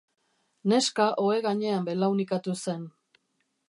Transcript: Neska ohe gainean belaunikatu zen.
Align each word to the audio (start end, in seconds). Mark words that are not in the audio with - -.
Neska 0.71 1.07
ohe 1.27 1.37
gainean 1.49 1.87
belaunikatu 1.91 2.61
zen. 2.65 2.93